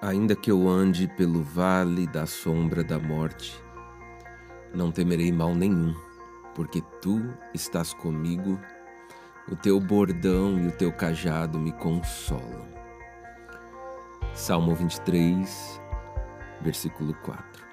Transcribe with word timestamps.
Ainda 0.00 0.36
que 0.36 0.48
eu 0.48 0.68
ande 0.68 1.08
pelo 1.08 1.42
vale 1.42 2.06
da 2.06 2.24
sombra 2.24 2.84
da 2.84 3.00
morte, 3.00 3.60
não 4.72 4.92
temerei 4.92 5.32
mal 5.32 5.56
nenhum, 5.56 5.92
porque 6.54 6.80
tu 7.02 7.34
estás 7.52 7.92
comigo, 7.92 8.60
o 9.50 9.56
teu 9.56 9.80
bordão 9.80 10.56
e 10.56 10.68
o 10.68 10.70
teu 10.70 10.92
cajado 10.92 11.58
me 11.58 11.72
consolam. 11.72 12.68
Salmo 14.32 14.72
23, 14.72 15.80
versículo 16.60 17.12
4. 17.24 17.64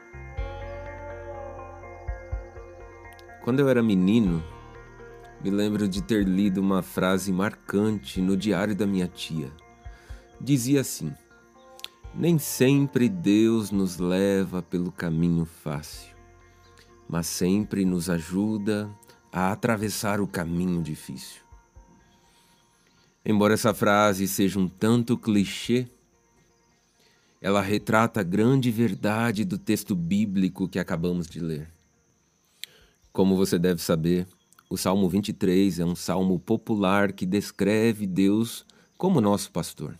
Quando 3.43 3.59
eu 3.59 3.69
era 3.69 3.83
menino, 3.83 4.43
me 5.43 5.51
lembro 5.51 5.87
de 5.87 6.01
ter 6.01 6.23
lido 6.27 6.59
uma 6.59 6.81
frase 6.81 7.31
marcante 7.31 8.19
no 8.19 8.35
diário 8.35 8.75
da 8.75 8.87
minha 8.87 9.07
tia. 9.07 9.51
Dizia 10.41 10.81
assim: 10.81 11.13
nem 12.17 12.39
sempre 12.39 13.09
Deus 13.09 13.71
nos 13.71 13.97
leva 13.97 14.61
pelo 14.61 14.91
caminho 14.91 15.45
fácil, 15.45 16.15
mas 17.09 17.27
sempre 17.27 17.83
nos 17.83 18.09
ajuda 18.09 18.89
a 19.31 19.51
atravessar 19.51 20.21
o 20.21 20.27
caminho 20.27 20.81
difícil. 20.81 21.41
Embora 23.25 23.53
essa 23.53 23.73
frase 23.73 24.27
seja 24.27 24.57
um 24.57 24.67
tanto 24.67 25.17
clichê, 25.17 25.87
ela 27.41 27.61
retrata 27.61 28.21
a 28.21 28.23
grande 28.23 28.71
verdade 28.71 29.43
do 29.43 29.57
texto 29.57 29.93
bíblico 29.93 30.69
que 30.69 30.79
acabamos 30.79 31.27
de 31.27 31.41
ler. 31.41 31.69
Como 33.11 33.35
você 33.35 33.59
deve 33.59 33.81
saber, 33.81 34.25
o 34.69 34.77
Salmo 34.77 35.09
23 35.09 35.79
é 35.79 35.85
um 35.85 35.95
salmo 35.95 36.39
popular 36.39 37.11
que 37.11 37.25
descreve 37.25 38.07
Deus 38.07 38.65
como 38.97 39.19
nosso 39.19 39.51
pastor. 39.51 39.99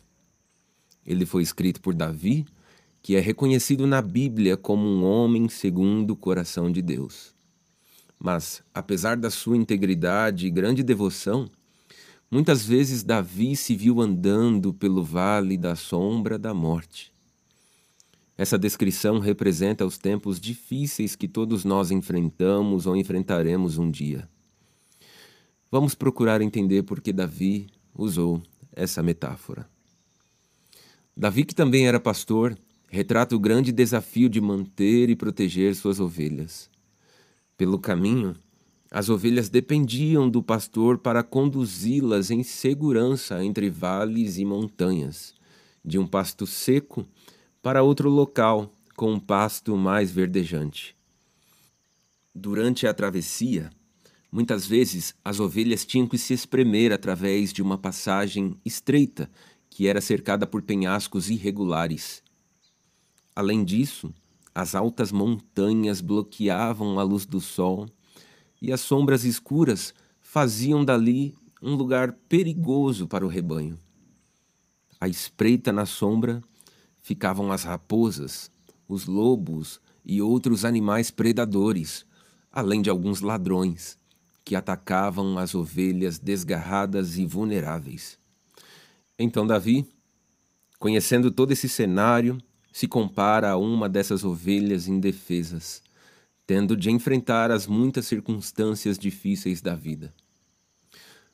Ele 1.06 1.25
foi 1.25 1.44
escrito 1.44 1.80
por 1.80 1.94
Davi, 1.94 2.45
que 3.02 3.16
é 3.16 3.20
reconhecido 3.20 3.86
na 3.86 4.02
Bíblia 4.02 4.58
como 4.58 4.88
um 4.88 5.03
homem 5.03 5.47
segundo 5.47 6.12
o 6.12 6.16
coração 6.16 6.72
de 6.72 6.81
Deus. 6.81 7.36
Mas, 8.20 8.64
apesar 8.73 9.16
da 9.16 9.30
sua 9.30 9.56
integridade 9.56 10.47
e 10.47 10.50
grande 10.50 10.81
devoção, 10.81 11.47
muitas 12.31 12.66
vezes 12.66 13.03
Davi 13.03 13.56
se 13.56 13.75
viu 13.75 14.02
andando 14.02 14.73
pelo 14.73 15.03
vale 15.03 15.58
da 15.58 15.75
sombra 15.75 16.39
da 16.39 16.53
morte. 16.53 17.14
Essa 18.38 18.58
descrição 18.58 19.19
representa 19.19 19.86
os 19.86 19.97
tempos 19.97 20.40
difíceis 20.40 21.16
que 21.16 21.28
todos 21.28 21.64
nós 21.64 21.92
enfrentamos 21.92 22.86
ou 22.86 22.95
enfrentaremos 22.95 23.78
um 23.78 23.90
dia. 23.90 24.28
Vamos 25.72 25.94
procurar 25.94 26.42
entender 26.42 26.84
por 26.84 27.00
que 27.00 27.14
Davi 27.14 27.67
usou 27.94 28.42
essa 28.73 29.03
metáfora. 29.03 29.75
Davi, 31.17 31.45
que 31.45 31.55
também 31.55 31.88
era 31.88 31.99
pastor, 31.99 32.58
retrata 32.89 33.35
o 33.35 33.39
grande 33.39 33.71
desafio 33.71 34.27
de 34.27 34.41
manter 34.41 35.09
e 35.09 35.16
proteger 35.16 35.73
suas 35.73 35.99
ovelhas. 35.99 36.69
Pelo 37.57 37.80
caminho, 37.80 38.35
as 38.91 39.07
ovelhas 39.07 39.47
dependiam 39.47 40.30
do 40.30 40.44
pastor 40.44 40.97
para 40.97 41.23
conduzi-las 41.23 42.31
em 42.31 42.44
segurança 42.44 43.44
entre 43.44 43.69
vales 43.69 44.38
e 44.38 44.44
montanhas, 44.44 45.33
de 45.83 45.97
um 45.97 46.05
pasto 46.05 46.45
seco 46.45 47.05
para 47.61 47.81
outro 47.81 48.09
local 48.09 48.72
com 48.95 49.13
um 49.13 49.19
pasto 49.19 49.75
mais 49.77 50.11
verdejante. 50.11 50.95
Durante 52.33 52.85
a 52.85 52.94
travessia, 52.94 53.69
muitas 54.29 54.66
vezes 54.66 55.16
as 55.23 55.39
ovelhas 55.39 55.85
tinham 55.85 56.07
que 56.07 56.17
se 56.17 56.33
espremer 56.33 56.91
através 56.91 57.53
de 57.53 57.61
uma 57.61 57.77
passagem 57.77 58.57
estreita 58.66 59.29
que 59.76 59.90
era 59.90 60.00
cercada 60.00 60.48
por 60.48 60.62
penhascos 60.62 61.30
irregulares. 61.30 62.23
Além 63.36 63.62
disso, 63.62 64.14
as 64.56 64.73
altas 64.73 65.12
montanhas 65.12 66.00
bloqueavam 66.00 66.97
a 66.97 67.03
luz 67.03 67.25
do 67.25 67.41
sol 67.41 67.85
e 68.62 68.72
as 68.72 68.80
sombras 68.80 69.25
escuras 69.25 69.94
faziam 70.22 70.85
dali 70.85 71.35
um 71.62 71.75
lugar 71.75 72.14
perigoso 72.14 73.06
para 73.06 73.25
o 73.25 73.28
rebanho. 73.28 73.78
À 74.97 75.09
espreita 75.09 75.74
na 75.74 75.85
sombra 75.85 76.41
ficavam 77.02 77.52
as 77.52 77.64
raposas, 77.64 78.50
os 78.88 79.06
lobos 79.06 79.81
e 80.06 80.22
outros 80.22 80.64
animais 80.64 81.12
predadores, 81.12 82.06
além 82.50 82.81
de 82.81 82.90
alguns 82.90 83.19
ladrões 83.19 83.97
que 84.46 84.56
atacavam 84.56 85.38
as 85.38 85.53
ovelhas 85.53 86.18
desgarradas 86.18 87.18
e 87.18 87.25
vulneráveis. 87.25 88.24
Então 89.18 89.48
Davi, 89.48 89.88
conhecendo 90.78 91.31
todo 91.31 91.52
esse 91.52 91.70
cenário, 91.70 92.38
se 92.72 92.88
compara 92.88 93.52
a 93.52 93.58
uma 93.58 93.88
dessas 93.88 94.26
ovelhas 94.26 94.88
indefesas, 94.88 95.81
tendo 96.46 96.76
de 96.76 96.92
enfrentar 96.92 97.50
as 97.50 97.66
muitas 97.66 98.06
circunstâncias 98.06 99.00
difíceis 99.00 99.62
da 99.62 99.74
vida. 99.74 100.14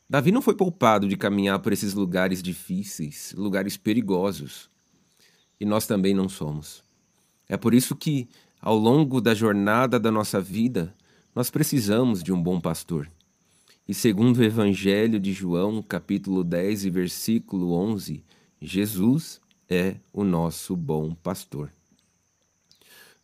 Davi 0.07 0.31
não 0.31 0.41
foi 0.41 0.53
poupado 0.53 1.07
de 1.07 1.15
caminhar 1.15 1.59
por 1.59 1.71
esses 1.71 1.93
lugares 1.93 2.43
difíceis, 2.43 3.33
lugares 3.35 3.77
perigosos. 3.77 4.69
E 5.59 5.65
nós 5.65 5.87
também 5.87 6.13
não 6.13 6.27
somos. 6.27 6.83
É 7.47 7.55
por 7.55 7.73
isso 7.73 7.95
que, 7.95 8.27
ao 8.59 8.77
longo 8.77 9.21
da 9.21 9.33
jornada 9.33 9.99
da 9.99 10.11
nossa 10.11 10.41
vida, 10.41 10.93
nós 11.33 11.49
precisamos 11.49 12.21
de 12.21 12.33
um 12.33 12.43
bom 12.43 12.59
pastor. 12.59 13.09
E 13.87 13.93
segundo 13.93 14.37
o 14.37 14.43
Evangelho 14.43 15.19
de 15.19 15.33
João, 15.33 15.81
capítulo 15.81 16.43
10 16.43 16.85
e 16.85 16.89
versículo 16.89 17.73
11, 17.73 18.23
Jesus 18.61 19.41
é 19.67 19.95
o 20.13 20.23
nosso 20.23 20.75
bom 20.75 21.15
pastor. 21.15 21.71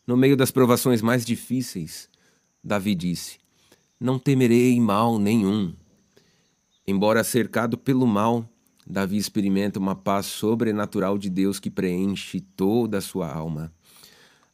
No 0.06 0.16
meio 0.16 0.36
das 0.36 0.50
provações 0.50 1.00
mais 1.00 1.24
difíceis, 1.24 2.08
Davi 2.62 2.94
disse: 2.94 3.38
Não 4.00 4.18
temerei 4.18 4.80
mal 4.80 5.18
nenhum. 5.18 5.74
Embora 6.86 7.22
cercado 7.22 7.78
pelo 7.78 8.06
mal, 8.06 8.48
Davi 8.86 9.16
experimenta 9.16 9.78
uma 9.78 9.94
paz 9.94 10.26
sobrenatural 10.26 11.18
de 11.18 11.30
Deus 11.30 11.60
que 11.60 11.70
preenche 11.70 12.40
toda 12.40 12.98
a 12.98 13.02
sua 13.02 13.30
alma. 13.30 13.72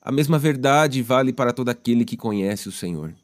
A 0.03 0.13
mesma 0.13 0.39
verdade 0.39 1.01
vale 1.01 1.33
para 1.33 1.53
todo 1.53 1.71
aquele 1.71 2.05
que 2.05 2.17
conhece 2.17 2.69
o 2.69 2.73
Senhor. 2.73 3.15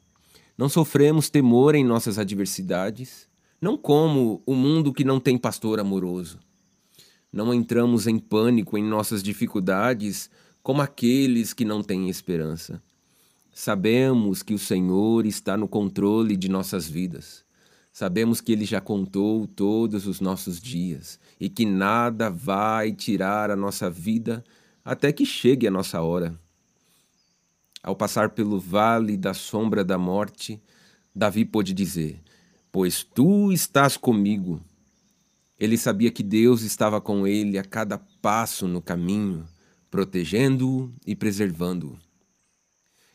Não 0.61 0.69
sofremos 0.69 1.27
temor 1.27 1.73
em 1.73 1.83
nossas 1.83 2.19
adversidades, 2.19 3.27
não 3.59 3.75
como 3.75 4.43
o 4.45 4.53
mundo 4.53 4.93
que 4.93 5.03
não 5.03 5.19
tem 5.19 5.35
pastor 5.35 5.79
amoroso. 5.79 6.37
Não 7.33 7.51
entramos 7.51 8.05
em 8.05 8.19
pânico 8.19 8.77
em 8.77 8.83
nossas 8.83 9.23
dificuldades 9.23 10.29
como 10.61 10.83
aqueles 10.83 11.51
que 11.51 11.65
não 11.65 11.81
têm 11.81 12.09
esperança. 12.09 12.79
Sabemos 13.51 14.43
que 14.43 14.53
o 14.53 14.59
Senhor 14.59 15.25
está 15.25 15.57
no 15.57 15.67
controle 15.67 16.37
de 16.37 16.47
nossas 16.47 16.87
vidas. 16.87 17.43
Sabemos 17.91 18.39
que 18.39 18.51
Ele 18.51 18.63
já 18.63 18.79
contou 18.79 19.47
todos 19.47 20.05
os 20.05 20.21
nossos 20.21 20.61
dias 20.61 21.19
e 21.39 21.49
que 21.49 21.65
nada 21.65 22.29
vai 22.29 22.91
tirar 22.91 23.49
a 23.49 23.55
nossa 23.55 23.89
vida 23.89 24.43
até 24.85 25.11
que 25.11 25.25
chegue 25.25 25.65
a 25.65 25.71
nossa 25.71 26.03
hora. 26.03 26.39
Ao 27.83 27.95
passar 27.95 28.29
pelo 28.29 28.59
vale 28.59 29.17
da 29.17 29.33
sombra 29.33 29.83
da 29.83 29.97
morte, 29.97 30.61
Davi 31.15 31.43
pôde 31.43 31.73
dizer: 31.73 32.21
Pois 32.71 33.03
tu 33.03 33.51
estás 33.51 33.97
comigo. 33.97 34.61
Ele 35.59 35.77
sabia 35.77 36.11
que 36.11 36.23
Deus 36.23 36.61
estava 36.61 36.99
com 37.01 37.27
ele 37.27 37.57
a 37.57 37.63
cada 37.63 37.97
passo 38.21 38.67
no 38.67 38.81
caminho, 38.81 39.45
protegendo-o 39.89 40.91
e 41.05 41.15
preservando-o. 41.15 41.97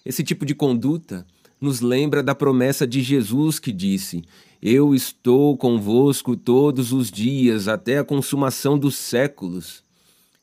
Esse 0.05 0.23
tipo 0.23 0.47
de 0.47 0.55
conduta 0.55 1.27
nos 1.61 1.81
lembra 1.81 2.23
da 2.23 2.35
promessa 2.35 2.87
de 2.87 3.03
Jesus 3.03 3.59
que 3.59 3.73
disse: 3.73 4.25
Eu 4.61 4.95
estou 4.95 5.57
convosco 5.57 6.37
todos 6.37 6.93
os 6.93 7.11
dias 7.11 7.67
até 7.67 7.99
a 7.99 8.05
consumação 8.05 8.79
dos 8.79 8.97
séculos. 8.97 9.83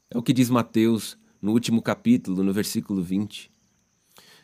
É 0.10 0.18
o 0.18 0.24
que 0.24 0.34
diz 0.34 0.50
Mateus 0.50 1.18
no 1.42 1.52
último 1.52 1.82
capítulo, 1.82 2.44
no 2.44 2.52
versículo 2.52 3.02
20. 3.02 3.53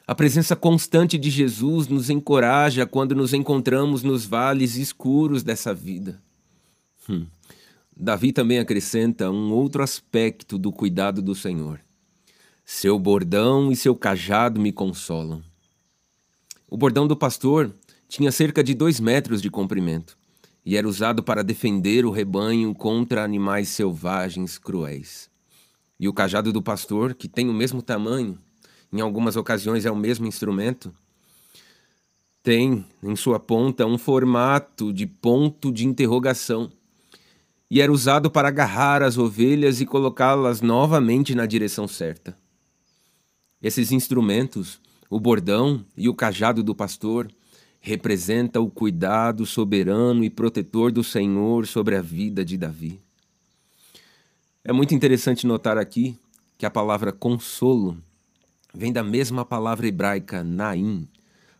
A 0.09 0.15
presença 0.15 0.55
constante 0.55 1.19
de 1.19 1.29
Jesus 1.29 1.87
nos 1.87 2.09
encoraja 2.09 2.83
quando 2.83 3.13
nos 3.13 3.31
encontramos 3.31 4.01
nos 4.01 4.25
vales 4.25 4.75
escuros 4.75 5.43
dessa 5.43 5.71
vida. 5.71 6.19
Hum. 7.07 7.27
Davi 7.95 8.33
também 8.33 8.57
acrescenta 8.57 9.29
um 9.29 9.51
outro 9.51 9.83
aspecto 9.83 10.57
do 10.57 10.71
cuidado 10.71 11.21
do 11.21 11.35
Senhor. 11.35 11.79
Seu 12.65 12.97
bordão 12.97 13.71
e 13.71 13.75
seu 13.75 13.95
cajado 13.95 14.59
me 14.59 14.71
consolam. 14.71 15.43
O 16.67 16.75
bordão 16.75 17.07
do 17.07 17.15
pastor 17.15 17.71
tinha 18.07 18.31
cerca 18.31 18.63
de 18.63 18.73
dois 18.73 18.99
metros 18.99 19.43
de 19.43 19.51
comprimento 19.51 20.17
e 20.65 20.75
era 20.75 20.87
usado 20.87 21.21
para 21.21 21.43
defender 21.43 22.03
o 22.03 22.09
rebanho 22.09 22.73
contra 22.73 23.23
animais 23.23 23.69
selvagens 23.69 24.57
cruéis. 24.57 25.29
E 25.99 26.07
o 26.07 26.13
cajado 26.13 26.51
do 26.51 26.63
pastor, 26.63 27.13
que 27.13 27.27
tem 27.27 27.47
o 27.47 27.53
mesmo 27.53 27.83
tamanho, 27.83 28.39
em 28.91 29.01
algumas 29.01 29.35
ocasiões 29.35 29.85
é 29.85 29.91
o 29.91 29.95
mesmo 29.95 30.25
instrumento, 30.25 30.93
tem 32.41 32.85
em 33.03 33.15
sua 33.15 33.39
ponta 33.39 33.85
um 33.85 33.97
formato 33.97 34.91
de 34.91 35.05
ponto 35.05 35.71
de 35.71 35.85
interrogação 35.85 36.71
e 37.69 37.81
era 37.81 37.91
usado 37.91 38.31
para 38.31 38.47
agarrar 38.47 39.03
as 39.03 39.17
ovelhas 39.17 39.79
e 39.79 39.85
colocá-las 39.85 40.61
novamente 40.61 41.35
na 41.35 41.45
direção 41.45 41.87
certa. 41.87 42.35
Esses 43.61 43.91
instrumentos, 43.91 44.79
o 45.09 45.19
bordão 45.19 45.85
e 45.95 46.09
o 46.09 46.13
cajado 46.13 46.63
do 46.63 46.73
pastor, 46.73 47.29
representa 47.81 48.59
o 48.59 48.69
cuidado 48.69 49.45
soberano 49.45 50.23
e 50.23 50.29
protetor 50.29 50.91
do 50.91 51.03
Senhor 51.03 51.67
sobre 51.67 51.95
a 51.95 52.01
vida 52.01 52.43
de 52.43 52.57
Davi. 52.57 52.99
É 54.63 54.73
muito 54.73 54.95
interessante 54.95 55.45
notar 55.45 55.77
aqui 55.77 56.17
que 56.57 56.65
a 56.65 56.71
palavra 56.71 57.11
consolo 57.11 57.97
vem 58.73 58.91
da 58.91 59.03
mesma 59.03 59.43
palavra 59.43 59.87
hebraica 59.87 60.43
Naim, 60.43 61.07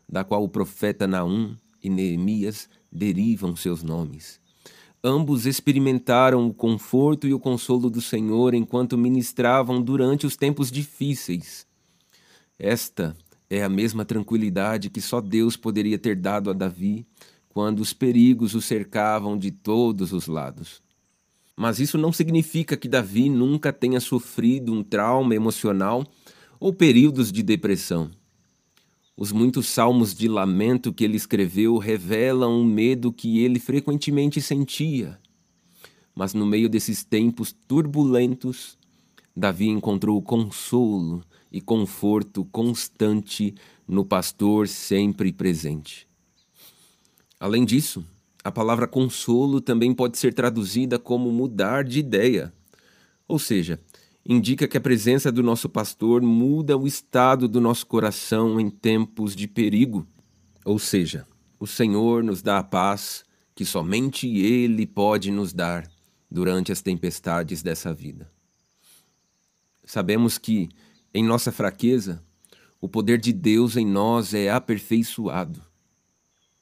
da 0.08 0.24
qual 0.24 0.44
o 0.44 0.50
profeta 0.50 1.08
Naum 1.08 1.56
e 1.84 1.90
Neemias 1.90 2.70
derivam 2.92 3.56
seus 3.56 3.84
nomes. 3.84 4.40
Ambos 5.04 5.46
experimentaram 5.46 6.46
o 6.48 6.54
conforto 6.54 7.26
e 7.26 7.34
o 7.34 7.40
consolo 7.40 7.90
do 7.90 8.02
Senhor 8.02 8.54
enquanto 8.54 8.98
ministravam 8.98 9.82
durante 9.82 10.26
os 10.26 10.36
tempos 10.36 10.70
difíceis. 10.70 11.66
Esta 12.58 13.16
é 13.50 13.64
a 13.64 13.70
mesma 13.70 14.04
tranquilidade 14.04 14.90
que 14.90 15.00
só 15.00 15.22
Deus 15.22 15.56
poderia 15.56 15.98
ter 15.98 16.16
dado 16.16 16.50
a 16.50 16.54
Davi 16.54 17.06
quando 17.48 17.80
os 17.80 17.94
perigos 17.94 18.54
o 18.54 18.62
cercavam 18.62 19.38
de 19.38 19.52
todos 19.52 20.12
os 20.12 20.28
lados. 20.28 20.82
Mas 21.56 21.80
isso 21.80 21.98
não 21.98 22.12
significa 22.12 22.78
que 22.78 22.88
Davi 22.88 23.30
nunca 23.30 23.72
tenha 23.72 24.00
sofrido 24.00 24.74
um 24.74 24.84
trauma 24.84 25.34
emocional 25.34 26.06
ou 26.60 26.74
períodos 26.74 27.32
de 27.32 27.42
depressão. 27.42 28.12
Os 29.16 29.32
muitos 29.32 29.68
salmos 29.68 30.14
de 30.14 30.28
lamento 30.28 30.94
que 30.94 31.04
ele 31.04 31.18
escreveu 31.18 31.78
revelam 31.78 32.62
o 32.62 32.66
medo 32.66 33.12
que 33.12 33.40
ele 33.40 33.60
frequentemente 33.60 34.42
sentia. 34.42 35.20
Mas 36.16 36.34
no 36.34 36.46
meio 36.46 36.70
desses 36.70 37.04
tempos 37.04 37.54
turbulentos, 37.68 38.78
Davi 39.36 39.70
encontrou 39.70 40.22
consolo 40.22 41.24
e 41.52 41.62
conforto 41.62 42.46
constante 42.46 43.56
no 43.88 44.06
pastor 44.06 44.68
sempre 44.68 45.32
presente. 45.32 46.08
Além 47.40 47.66
disso, 47.66 48.06
a 48.44 48.52
palavra 48.52 48.88
consolo 48.88 49.60
também 49.60 49.94
pode 49.94 50.18
ser 50.18 50.34
traduzida 50.34 50.98
como 50.98 51.32
mudar 51.32 51.84
de 51.84 52.00
ideia. 52.00 52.54
Ou 53.28 53.38
seja, 53.38 53.80
indica 54.32 54.68
que 54.68 54.78
a 54.78 54.82
presença 54.82 55.32
do 55.32 55.42
nosso 55.42 55.68
pastor 55.68 56.22
muda 56.22 56.78
o 56.78 56.86
estado 56.86 57.48
do 57.48 57.60
nosso 57.60 57.88
coração 57.88 58.60
em 58.60 58.70
tempos 58.70 59.36
de 59.36 59.48
perigo. 59.48 60.08
Ou 60.64 60.78
seja, 60.78 61.26
o 61.60 61.66
Senhor 61.66 62.24
nos 62.24 62.44
dá 62.44 62.60
a 62.60 62.64
paz 62.64 63.26
que 63.56 63.66
somente 63.66 64.28
Ele 64.28 64.86
pode 64.86 65.32
nos 65.32 65.52
dar 65.52 65.90
durante 66.30 66.72
as 66.72 66.80
tempestades 66.80 67.64
dessa 67.64 67.92
vida. 67.92 68.32
Sabemos 69.84 70.38
que, 70.38 70.70
em 71.12 71.24
nossa 71.24 71.52
fraqueza, 71.52 72.24
o 72.80 72.88
poder 72.88 73.18
de 73.18 73.34
Deus 73.34 73.76
em 73.76 73.86
nós 73.86 74.36
é 74.36 74.48
aperfeiçoado. 74.52 75.60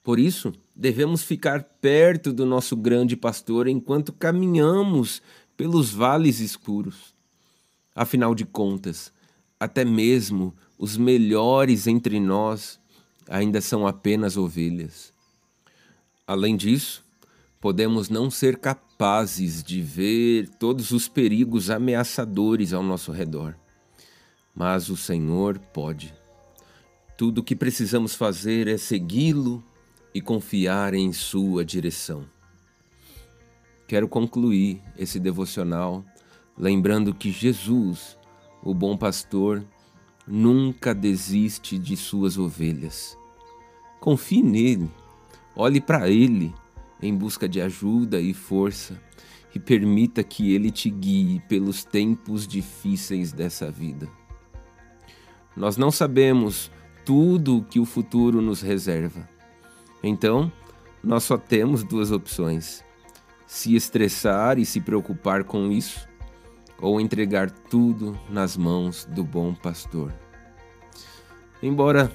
Por 0.01 0.19
isso, 0.19 0.53
devemos 0.73 1.21
ficar 1.21 1.63
perto 1.81 2.31
do 2.31 2.45
nosso 2.45 2.77
grande 2.77 3.17
pastor 3.17 3.67
enquanto 3.67 4.13
caminhamos 4.13 5.21
pelos 5.57 5.91
vales 5.91 6.39
escuros. 6.39 7.16
Afinal 7.97 8.35
de 8.35 8.45
contas, 8.45 9.11
até 9.59 9.83
mesmo 9.83 10.53
os 10.77 10.95
melhores 10.95 11.87
entre 11.87 12.19
nós 12.19 12.79
ainda 13.27 13.59
são 13.59 13.87
apenas 13.87 14.37
ovelhas. 14.37 15.11
Além 16.27 16.55
disso, 16.55 17.03
podemos 17.59 18.07
não 18.07 18.29
ser 18.29 18.59
capazes 18.59 19.63
de 19.63 19.81
ver 19.81 20.47
todos 20.47 20.91
os 20.91 21.07
perigos 21.07 21.71
ameaçadores 21.71 22.71
ao 22.71 22.83
nosso 22.83 23.11
redor, 23.11 23.55
mas 24.53 24.89
o 24.89 24.95
Senhor 24.95 25.57
pode. 25.57 26.13
Tudo 27.17 27.39
o 27.39 27.43
que 27.43 27.55
precisamos 27.55 28.13
fazer 28.13 28.67
é 28.67 28.77
segui-lo 28.77 29.63
e 30.13 30.21
confiar 30.21 30.93
em 30.93 31.11
Sua 31.11 31.65
direção. 31.65 32.25
Quero 33.87 34.07
concluir 34.07 34.83
esse 34.95 35.19
devocional 35.19 36.05
lembrando 36.57 37.13
que 37.13 37.31
Jesus, 37.31 38.17
o 38.63 38.73
bom 38.73 38.97
pastor, 38.97 39.63
nunca 40.27 40.93
desiste 40.93 41.77
de 41.77 41.95
suas 41.95 42.37
ovelhas. 42.37 43.17
Confie 43.99 44.41
nele, 44.41 44.89
olhe 45.55 45.79
para 45.79 46.09
ele 46.09 46.53
em 47.01 47.15
busca 47.15 47.47
de 47.47 47.61
ajuda 47.61 48.19
e 48.19 48.33
força 48.33 48.99
e 49.53 49.59
permita 49.59 50.23
que 50.23 50.53
ele 50.53 50.71
te 50.71 50.89
guie 50.89 51.41
pelos 51.47 51.83
tempos 51.83 52.47
difíceis 52.47 53.31
dessa 53.31 53.71
vida. 53.71 54.07
Nós 55.55 55.77
não 55.77 55.89
sabemos 55.89 56.71
tudo 57.05 57.57
o 57.57 57.63
que 57.63 57.79
o 57.79 57.85
futuro 57.85 58.41
nos 58.41 58.61
reserva. 58.61 59.27
Então, 60.03 60.51
nós 61.03 61.23
só 61.23 61.37
temos 61.37 61.83
duas 61.83 62.11
opções: 62.11 62.83
se 63.45 63.75
estressar 63.75 64.59
e 64.59 64.65
se 64.65 64.79
preocupar 64.79 65.43
com 65.43 65.71
isso, 65.71 66.06
ou 66.81 67.01
entregar 67.01 67.49
tudo 67.49 68.17
nas 68.29 68.55
mãos 68.55 69.05
do 69.05 69.23
bom 69.23 69.53
pastor. 69.53 70.13
Embora 71.61 72.11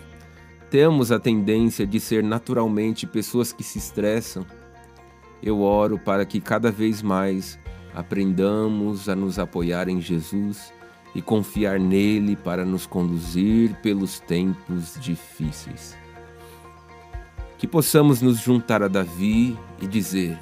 temos 0.71 1.11
a 1.13 1.19
tendência 1.19 1.87
de 1.87 1.99
ser 1.99 2.23
naturalmente 2.23 3.07
pessoas 3.07 3.53
que 3.53 3.63
se 3.63 3.79
estressam, 3.79 4.47
eu 5.43 5.61
oro 5.61 5.99
para 5.99 6.25
que 6.25 6.41
cada 6.41 6.71
vez 6.71 7.03
mais 7.03 7.59
aprendamos 7.95 9.09
a 9.09 9.17
nos 9.17 9.39
apoiar 9.39 9.89
em 9.89 10.01
Jesus 10.01 10.73
e 11.15 11.21
confiar 11.21 11.79
nele 11.79 12.37
para 12.37 12.65
nos 12.65 12.87
conduzir 12.87 13.75
pelos 13.83 14.19
tempos 14.21 14.97
difíceis. 15.01 15.97
Que 17.59 17.67
possamos 17.67 18.23
nos 18.23 18.41
juntar 18.41 18.83
a 18.83 18.89
Davi 18.89 19.59
e 19.81 19.87
dizer: 19.87 20.39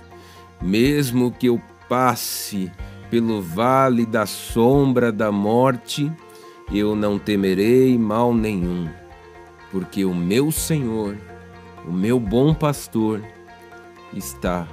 mesmo 0.61 1.33
que 1.33 1.47
eu 1.47 1.61
passe 1.89 2.71
pelo 3.11 3.43
vale 3.43 4.07
da 4.07 4.25
sombra 4.25 5.11
da 5.11 5.33
morte, 5.33 6.11
eu 6.73 6.95
não 6.95 7.19
temerei 7.19 7.99
mal 7.99 8.33
nenhum, 8.33 8.89
porque 9.73 10.05
o 10.05 10.15
meu 10.15 10.53
Senhor, 10.53 11.17
o 11.85 11.93
meu 11.93 12.21
bom 12.21 12.55
pastor, 12.55 13.21
está 14.15 14.67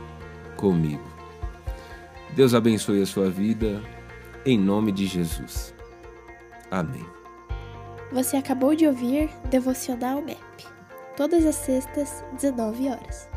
comigo. 0.55 1.03
Deus 2.35 2.53
abençoe 2.53 3.01
a 3.01 3.05
sua 3.05 3.29
vida, 3.29 3.81
em 4.45 4.59
nome 4.59 4.91
de 4.91 5.07
Jesus. 5.07 5.73
Amém. 6.69 7.05
Você 8.11 8.37
acabou 8.37 8.75
de 8.75 8.85
ouvir 8.85 9.29
Devocional 9.49 10.21
MEP, 10.21 10.37
todas 11.15 11.45
as 11.45 11.55
sextas, 11.55 12.23
19 12.33 12.89
horas. 12.89 13.27